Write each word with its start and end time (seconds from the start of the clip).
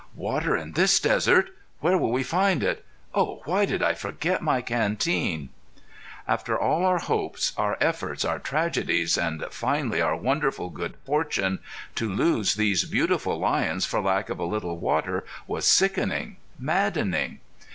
"Water 0.15 0.57
in 0.57 0.71
this 0.71 0.99
desert! 0.99 1.55
Where 1.79 1.95
will 1.95 2.11
we 2.11 2.23
find 2.23 2.63
it? 2.63 2.83
Oh! 3.13 3.43
why, 3.45 3.65
did 3.65 3.83
I 3.83 3.93
forget 3.93 4.41
my 4.41 4.59
canteen!" 4.59 5.49
After 6.27 6.57
all 6.57 6.85
our 6.85 6.97
hopes, 6.97 7.53
our 7.55 7.77
efforts, 7.79 8.25
our 8.25 8.39
tragedies, 8.39 9.15
and 9.15 9.45
finally 9.51 10.01
our 10.01 10.15
wonderful 10.15 10.71
good 10.71 10.95
fortune, 11.05 11.59
to 11.93 12.09
lose 12.09 12.55
these 12.55 12.85
beautiful 12.85 13.37
lions 13.37 13.85
for 13.85 14.01
lack 14.01 14.29
of 14.31 14.39
a 14.39 14.43
little 14.43 14.79
water 14.79 15.23
was 15.45 15.67
sickening, 15.67 16.37
maddening. 16.57 17.39